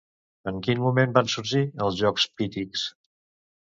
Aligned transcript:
En 0.51 0.57
quin 0.67 0.81
moment 0.85 1.13
van 1.19 1.31
sorgir 1.35 1.63
els 1.87 2.01
jocs 2.03 2.29
Pítics? 2.39 2.93